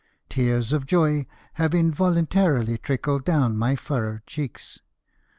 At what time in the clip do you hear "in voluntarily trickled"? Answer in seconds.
1.75-3.23